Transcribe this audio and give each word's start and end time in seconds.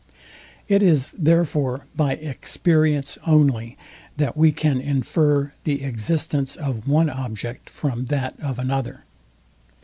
It 0.67 0.81
is 0.81 1.11
therefore 1.11 1.85
by 1.95 2.13
EXPERIENCE 2.13 3.19
only, 3.27 3.77
that 4.17 4.35
we 4.35 4.51
can 4.51 4.81
infer 4.81 5.53
the 5.63 5.83
existence 5.83 6.55
of 6.55 6.87
one 6.87 7.07
object 7.07 7.69
from 7.69 8.05
that 8.05 8.33
of 8.39 8.57
another. 8.57 9.03